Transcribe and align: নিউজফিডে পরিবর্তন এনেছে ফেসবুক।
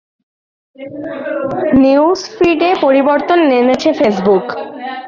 নিউজফিডে 1.81 2.69
পরিবর্তন 2.81 3.39
এনেছে 3.51 3.89
ফেসবুক। 3.93 4.45